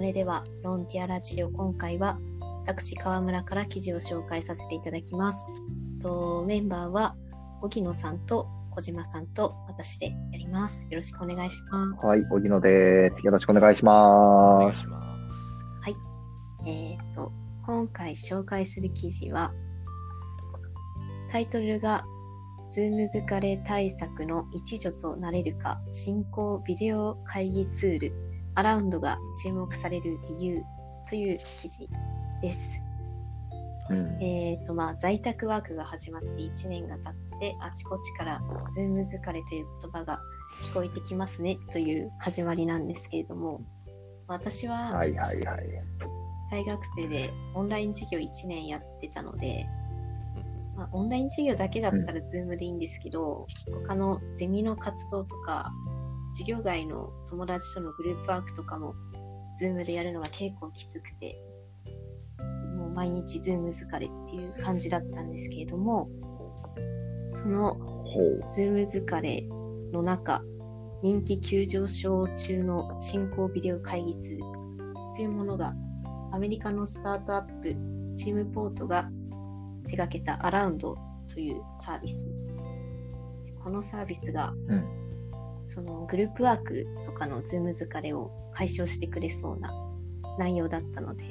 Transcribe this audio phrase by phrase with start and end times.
[0.00, 2.18] それでは、ロンティアラジオ、今回は、
[2.64, 5.46] 私、河村から記事を紹介させていただきます。
[6.00, 7.16] とメンバーは、
[7.60, 10.84] 荻野さんと小島さんと私でやります。
[10.88, 12.06] よろしくお願いします。
[12.06, 13.26] はい、荻野です。
[13.26, 14.90] よろしくお願いします。
[16.64, 17.30] えっ、と、
[17.66, 19.52] 今回紹介する記事は、
[21.30, 22.06] タイトルが、
[22.70, 30.62] ズーム疲れ対策の一助となれるか、進行ビデオ会議ツール、アラウンドが注目される理由
[31.08, 31.88] という記事
[32.42, 32.82] です。
[33.90, 40.20] うん、えっ、と、まあ、在宅ワークが始まって1年が経って、あちこちからズーム疲れという言葉が
[40.62, 43.62] 聞こえてきますねという始まりなんですけれども、
[44.28, 45.64] 私は、はいはいはい。
[46.52, 49.66] 大学生でオンライン授業1年やってたので、
[50.76, 53.46] まあ、オンライン授業だけだったら Zoom でいいんですけど、
[53.86, 55.70] 他のゼミの活動とか、
[56.32, 58.94] 授業外の友達とのグループワークとかも
[59.60, 61.36] Zoom でやるのが結構きつくて、
[62.76, 66.08] もう毎日 Zoom 疲れっていう感じだったんですけれども、
[67.32, 68.40] そのほう。
[68.56, 69.42] Zoom 疲れ
[69.92, 70.42] の中、
[71.02, 74.44] 人気急上昇中の進行ビデオ会議ツール
[75.16, 75.74] というものが、
[76.32, 77.76] アメリカのスタートアップ、
[78.16, 79.10] チームポートが
[79.86, 80.96] 手掛けたアラウンド
[81.32, 82.32] というサービス。
[83.62, 84.99] このサービスが、うん
[85.72, 89.70] そのグループワークとかの Zoom 疲れを解消してくれそうな
[90.36, 91.24] 内容だったので、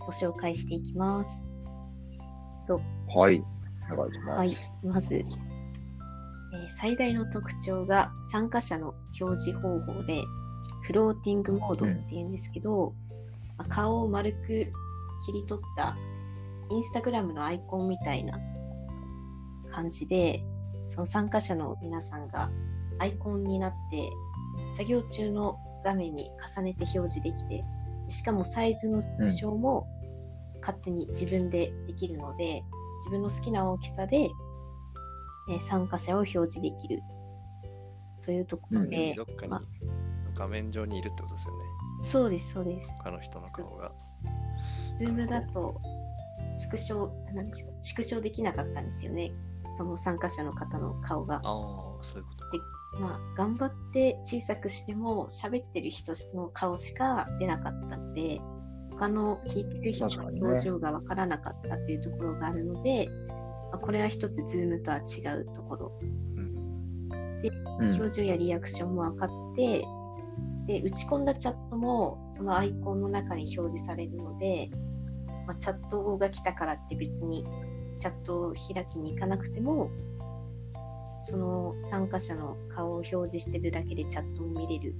[0.00, 1.48] ご紹介していきます。
[3.14, 3.42] はい。
[3.92, 10.20] お願いしはいます。、まず、えー最大の特徴が参加者の表示方法で、
[10.82, 12.92] フローティングモードっていうんですけど、
[13.56, 15.96] まあ顔を丸く切り取った
[16.68, 18.40] インスタグラムのアイコンみたいな
[19.70, 20.42] 感じで、
[20.88, 22.50] その参加者の皆さんが
[23.00, 24.10] アイコンになって、
[24.70, 27.64] 作業中の画面に重ねて表示できて、
[28.08, 29.88] しかもサイズの縮小も
[30.60, 32.62] 勝手に自分でできるので、
[32.98, 34.28] 自分の好きな大きさで、
[35.48, 37.02] えー参加者を表示できる
[38.22, 39.62] というところで、どっかにま
[40.34, 41.64] 画面上にいるってことですよね。
[42.02, 43.00] そうです、そうです。
[43.02, 43.92] 他の人の顔が。
[44.94, 45.80] Zoom だと
[46.54, 47.10] スクショ、
[47.80, 49.32] 縮小できなかったんですよね。
[49.80, 51.36] その参加者の方の顔が。
[51.36, 51.42] ああ、
[52.02, 53.00] そういうことか。
[53.00, 58.38] まあ、頑張って小さくしても喋ってる人の顔しか出なかったので、
[58.90, 63.08] 他の聞いてる人の表情がわからなかったというところがあるので、
[63.70, 65.98] まあ、これは一つ Zoom とは違うところ。
[66.02, 67.08] うん。
[67.80, 69.82] うん表情やリアクションも分かって、
[70.66, 74.68] で、打ち込んだチャットもそのアイコンの中に表示されるので、
[75.46, 77.46] まあ、チャットが来たからって別に
[78.00, 79.90] チャットを開きに行かなくても、
[81.22, 84.94] その参加者の顔を表示してるだけでチャットも見れる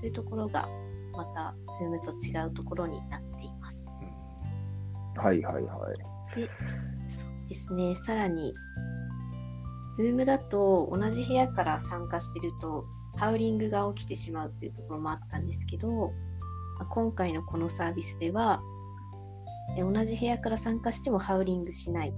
[0.00, 0.68] というところが、
[1.12, 3.86] また、 Zoom と違うところになっています。
[5.16, 5.94] はいはいは
[6.34, 6.36] い。
[6.40, 6.46] で、
[7.06, 8.54] そうですね、さらに、
[9.94, 12.86] Zoom だと同じ部屋から参加してると、
[13.16, 18.62] ハウリングが起きてしまうというところもあったんですけど、まあ今回のこのサービスでは、
[19.76, 22.14] え同じ部屋から参加してもハウリングしない。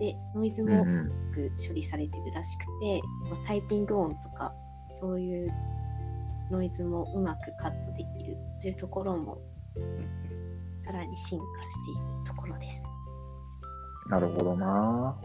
[0.00, 1.04] で、ノイズもうんうん。
[1.06, 3.00] よく処理されてるらしくて、
[3.30, 4.52] まあタイピング音とか、
[4.92, 5.48] そういう
[6.50, 9.38] ノイズもうまくカットできるというところも、
[10.82, 12.84] さらに進化しているところです。
[14.08, 15.16] なるほどな。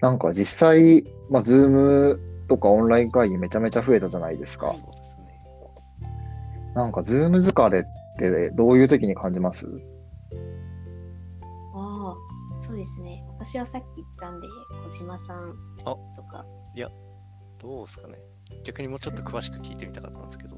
[0.00, 4.72] なんか実際、まあ、 Zoom とかオンライン会議めちゃめちゃ増えたじゃないですか。
[4.72, 6.72] そうですね。
[6.74, 7.82] なんか Zoom 疲れっ
[8.18, 9.66] てどういう時に感じます？
[12.60, 13.24] そうですね。
[13.28, 14.46] 私はさっき言ったんで、
[14.84, 15.96] 小島さんあと
[16.30, 16.44] か、
[17.60, 18.18] どうですかね。
[18.64, 20.56] 逆にもうちょっと詳しく聞いてみたかったんですけど、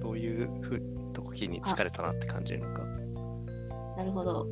[0.00, 0.82] どういうふう
[1.12, 2.82] 時に疲れたなって感じるのか。
[3.96, 4.46] なるほど。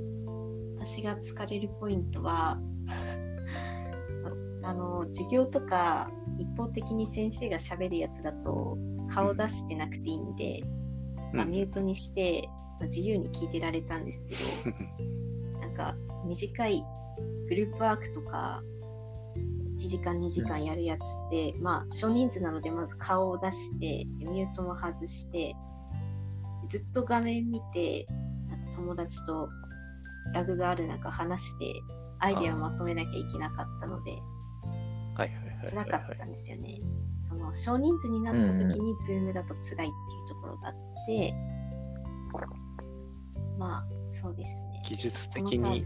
[0.78, 2.59] 私が疲れるポイントは、
[4.62, 8.76] あの、授業とか一方的に先生が喋るやつだと
[9.08, 10.62] 顔出してなくていいんで、
[11.32, 12.49] まあ、うんミュートにして、
[12.79, 14.35] まあ自由に聞いてられたんですけ
[14.70, 14.76] ど、
[15.72, 15.96] なんか
[16.26, 16.84] 短い
[17.48, 18.62] グループワークとか
[19.74, 25.54] 1時間2時間やるやつって、まあ少人数なのでまず顔を出してでミュートも外して
[26.62, 28.06] でずっと画面見て
[28.74, 29.48] 友達と
[30.34, 31.72] ラグがある中話して
[32.20, 34.12] アイデアをまとめなきゃいけなかったので
[35.70, 36.78] 辛かったんですよね。
[37.20, 39.88] その少人数になった時にズームだと辛いっていう
[40.28, 40.74] ところがあっ
[41.06, 41.32] て、
[43.58, 44.71] まあそうですね。
[44.93, 45.85] 技術こ的に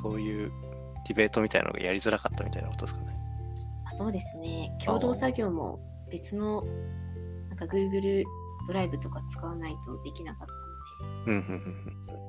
[0.00, 0.52] そういう
[1.06, 3.16] ディベートみたいなのがやりづらかったみたいなことですかね。
[3.84, 4.76] あそうですね。
[4.84, 5.78] 共同作業も
[6.10, 6.62] 別の、
[7.50, 8.24] なんか Google
[8.66, 10.46] ドライブとか使わないとできなかっ
[11.26, 11.38] たうん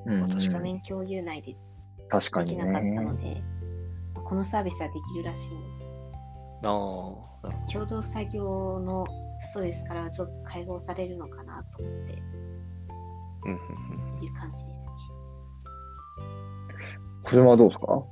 [0.06, 3.34] うんうんので、確か画面共有内でできなかったのね。
[3.34, 3.42] で、
[4.24, 5.54] このサービスはできるらしい
[6.62, 9.06] ので、共同作業の
[9.38, 12.39] ストレスからはちょっと解放されるのかなと思ってど。
[13.44, 14.24] うんうんうん。
[14.24, 14.94] いる感じですね。
[17.24, 17.86] 小島はどうですか？
[17.86, 18.06] だか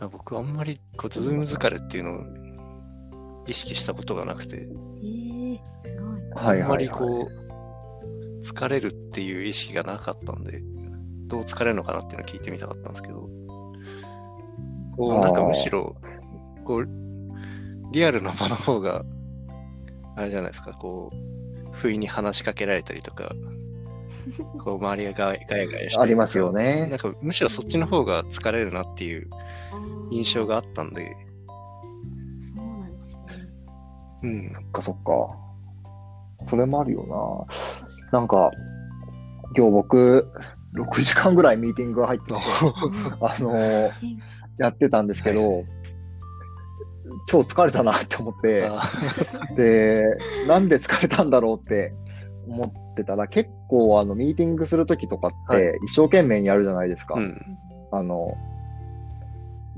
[0.00, 6.44] ら僕あんまりこうズーム疲れっていうのを意識したことがなくて、えー、すごい。
[6.44, 6.88] はいあんまり。
[6.88, 10.60] こう、疲れるっていう意識がなかったんで、
[11.26, 13.28] どう疲れるのかなっていうのを聞いてみたかったんですけど、
[14.96, 15.96] こう、なんかむしろ、
[16.64, 16.86] こう、
[17.92, 19.04] リアルな場の方が、
[20.16, 23.32] あれじゃないですか、こう、不意に話しかけられたりとか、
[24.62, 26.98] こう、周りがガヤガヤしてありますよねなん。
[26.98, 29.28] かむしろそっちの方が疲れるなっていう
[30.10, 31.16] 印象があったんで、
[32.54, 33.22] そうなんですね。
[34.22, 34.52] うん。
[34.54, 36.46] そっかそっか。
[36.46, 37.54] それもあるよな。
[37.86, 38.50] 確かなんか、
[39.56, 40.28] 今日僕、
[40.74, 42.34] 6時間ぐらいミーティングが入って。
[43.20, 43.90] あのー
[44.58, 45.66] やってたんですけど、はい
[47.30, 48.82] 今日疲れたなって思って、あ
[49.56, 50.02] で、
[50.48, 51.94] なんで疲れたんだろうって
[52.46, 57.14] 思ってたら、結構あの、ミーティングするときとかっはいて、一生懸命にやるじゃないですか。
[57.14, 57.58] うん。
[57.92, 58.34] あの、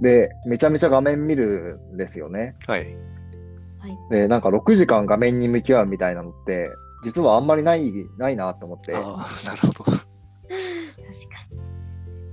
[0.00, 2.55] で、めちゃめちゃ画面見るんですよね。
[2.67, 2.85] はい。
[2.85, 3.97] はい。
[4.11, 6.70] で、なんか6時間画面に向き合うみたいなのって、
[7.05, 9.85] 実はあんまりない、ないなと思って、ああ、なるほど。
[9.85, 10.05] 確か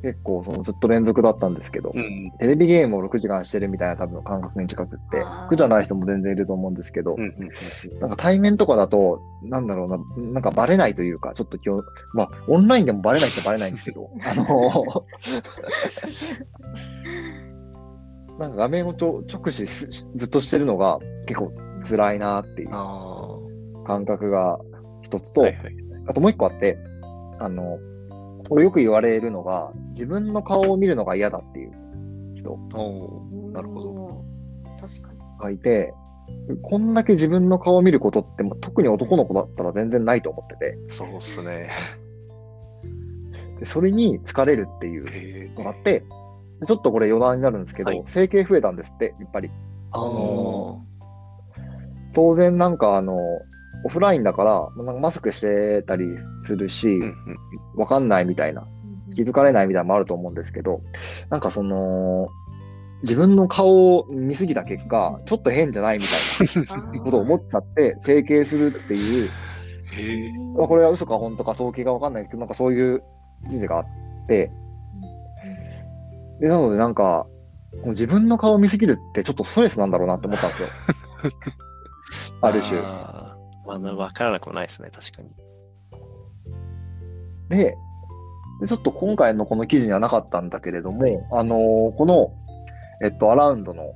[0.06, 2.32] 結構そのずっと連続だったんですけど、うん。
[2.40, 7.50] テレビゲームを6時間してるみたいな多分感覚に近くって苦じゃない人も全然いると思うんですけど、うんうん
[8.00, 9.98] なんか対面とかだと、なんだろうな、
[10.34, 15.06] なんかバレないというか、ちょっと今日、まあ、オンラインでもバレないってバレないんですけど、 あの、
[18.38, 21.52] なんか画面をちょ直視しずっとしてるのが結構
[21.88, 23.40] 辛いなっていうあ
[23.86, 24.60] 感覚が
[25.02, 25.34] 一つあ。
[25.34, 25.76] と、はいはい。
[26.08, 26.78] あともう一個あって、
[27.40, 27.80] あの、
[28.50, 31.72] これよく言われるのが、自分の顔を見るのが嫌だっていう
[32.36, 32.58] 人
[33.52, 33.94] なるほど。
[33.94, 34.26] ど。
[34.80, 35.20] 確かに。
[35.40, 35.94] がいて、
[36.62, 41.70] こんだけ自分の顔を見ることって、まあ特に男の子だったら全然ないと思ってて、そうっすね。
[43.60, 45.00] でそれに疲れるってい
[45.48, 45.54] う。
[45.56, 46.02] のがあって、
[46.60, 49.50] でちょっとこれ余談になるんですけど、はい整形増えたんですって、やっぱり。
[49.92, 50.96] あのー
[52.16, 53.18] 当然なんかあの、
[53.84, 56.06] オフラインだから、なんかマスクしてたり
[56.46, 57.14] するし、うんうん。
[57.76, 58.68] わかんないみたいな、
[59.14, 60.82] 気づかれないみたいなのもあると思うんですけど、
[61.30, 62.28] なんかその、
[63.02, 69.30] 自分の顔を見すぎた結果、ちょっと変じゃないみたいな ことを思っちゃって、整形するっていう。
[70.58, 73.04] まあこれは嘘か本当か統計がわかんないですけど、なんかそういう
[73.48, 73.86] 事実があっ
[74.28, 74.52] て、
[76.40, 77.28] で、なのでなんか、
[77.88, 80.70] 自分の顔を見すぎるってちょっとストレスなんだろうなって思ったんですよ。
[82.42, 82.80] ある種。
[82.80, 85.30] あーまあ、わからなくもないですね、確かに。
[87.50, 87.78] で、
[88.62, 92.32] でちょっと今回のこの記事にはなかったんだけれども、あのーこの、
[93.04, 93.94] えっと、アラウンドの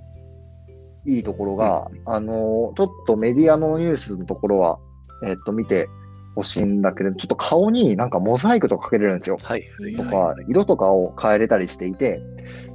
[1.06, 4.80] いいところが、あのーちょっとメディアのニュースのところは、
[5.26, 5.88] えっと、見て
[6.36, 9.38] ほしいんだけれど、ちょっと顔になんかモザイクとかかけれるんですよ。
[9.42, 9.64] はい。
[9.98, 12.22] とか、色とかを変えれたりしていて、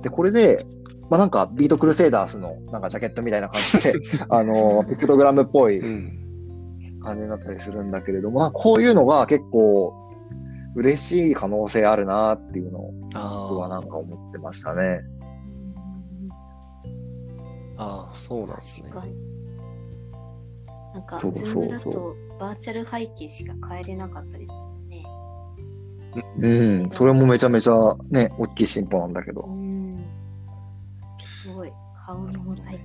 [0.02, 0.66] で、これで、
[1.10, 3.94] まあ、なんか、ビートクルセイダースのなんかジャケットみたいな感じで、
[4.28, 6.20] あのーピクトグラムっぽいうん。
[7.04, 9.92] 感じになったりするんだけれども、こういうのが結構
[10.74, 15.00] 嬉しい可能性あるなっていうのをあ僕はなんか思ってましたね。
[17.76, 18.88] ああ、そうなんですね。
[18.88, 19.14] 確かに。
[20.94, 25.02] なんか、そうズそうームだとバーチャル背景しか変えれなかったりするね。
[26.38, 29.42] うん、それもめちゃめちゃね、大きい進歩なんだけど。
[29.42, 30.04] うん。
[31.26, 31.72] すごい。
[32.06, 32.82] 顔のモザイク。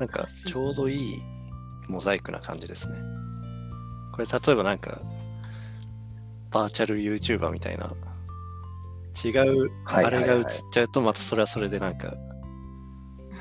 [0.00, 1.22] なんか、ちょうどいい
[1.88, 2.96] モザイクな感じですね。
[4.12, 5.00] これ、例えばなんか、
[6.50, 7.92] バーチャル YouTuber みたいな、
[9.24, 12.14] 違う、あれが映っちゃうと、またそれはそれでなんか、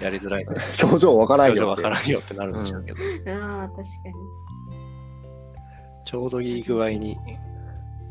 [0.02, 0.54] やりづらいな。
[0.84, 1.84] 表情わからん表情よって。
[1.84, 3.00] わからんよってなるんでしょうけど、
[3.32, 3.84] ああ、確か
[6.06, 7.18] ちょうどいい具合にに。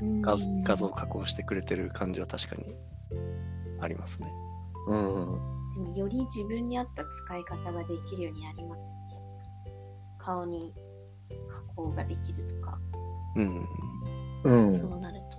[0.00, 2.75] うん画画像加工してくれてる感じは確かに
[3.81, 4.29] ありますね。
[4.88, 5.38] うん。
[5.75, 8.99] でもより自分に合った使い方ができるようになりますね。
[10.19, 10.75] 顔に
[11.49, 12.79] 加工ができるとか、
[13.37, 13.67] うん。
[14.47, 14.79] うん。
[14.79, 15.38] そうなると。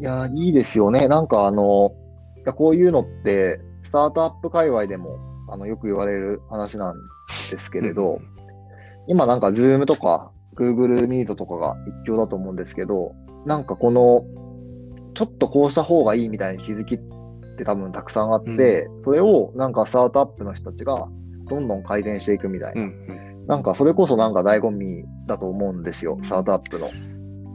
[0.00, 1.08] いや、いいですよね。
[1.08, 1.92] なんかあの、
[2.38, 5.18] いやこういうのって、スタートアップ界隈でも、
[5.48, 6.96] あの、よく言われる話なん
[7.50, 8.20] ですけれど、
[9.08, 13.14] 今なんかズームとか Google Meet とかが一強だと思うんですけど、
[13.46, 14.24] なんかこの、
[15.14, 16.98] ちょっとこうした方がいいみたいな気づきっ
[17.56, 21.08] て多分たくさんあって、それをなんかスタートアップの人たちが
[21.48, 23.06] どんどん改善していくみたいうん。
[23.08, 23.08] う。
[23.08, 26.90] なんなんかそれこそなんか醍醐味だと思うんですよ、スタートアップの。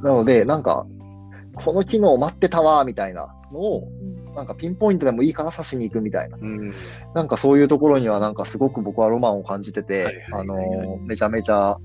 [0.03, 0.85] なので、なんか、
[1.55, 3.87] この機能待ってたわ、みたいなのを、
[4.35, 6.37] なんかピンポイントでもいいから刺しに行くみたいな。
[6.39, 6.71] うん。
[7.13, 11.77] なんかそういうところにはなんかすごく僕はロマンを感じてて、はいあのめちゃめちゃ、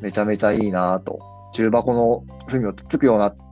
[0.00, 1.18] めちゃめちゃいいなと。
[1.52, 3.44] 重箱の隅をつっつくようなって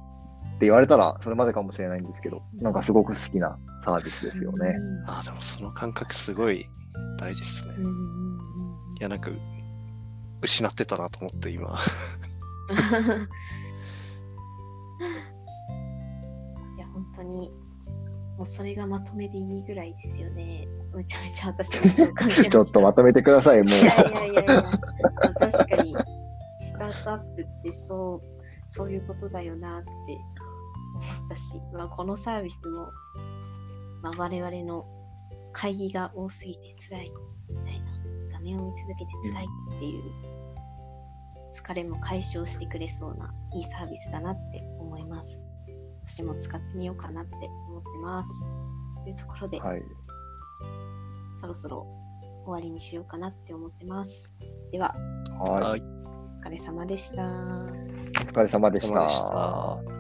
[0.63, 4.77] 言われたらそれまでかもしれないんですけど、なんかすごく好きなサービスですよね。
[5.07, 6.67] ああ、でもその感覚すごい
[7.19, 7.75] 大事ですね。
[7.79, 8.54] うん
[9.05, 9.31] や、なんか、
[10.43, 11.69] 失ってたなと思って今。
[16.77, 17.53] いや、本当に、
[18.37, 20.67] もうそれがまとめでいいぐらいですよね。
[20.95, 21.83] めちゃめちゃ私も。
[22.51, 23.69] ちょっとまとめてください、もう。
[23.69, 25.95] いやいやいやいや、確かに、
[26.59, 28.23] スタートアップってそう、
[28.67, 32.89] そういうことだよなって思ったし、まあ、このサービスも、
[34.03, 34.87] まあ、我々の
[35.53, 37.13] 会議が多すぎて辛い
[38.45, 39.47] みたいな、画面を見続けて辛い
[39.77, 40.35] っていう
[41.55, 45.41] 疲れも解消してくれそうないいサービスだなって思います。
[46.07, 47.31] 私も使ってみようかなって
[47.69, 48.31] 思ってます。
[49.05, 49.83] というところで、はい。
[51.41, 51.87] そろそろ
[52.45, 54.37] 終わりにしようかなって思ってます。
[54.73, 54.95] では、
[55.39, 55.81] はい。
[55.81, 55.83] い。
[55.83, 57.23] お疲れ様でした。
[57.23, 59.94] お疲れ様でしお疲れ様でしたた。